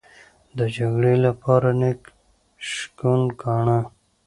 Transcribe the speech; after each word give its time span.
د 0.57 0.59
جګړې 0.75 1.15
لپاره 1.25 1.69
نېک 1.79 2.01
شګون 2.69 3.21
گاڼه. 3.41 3.79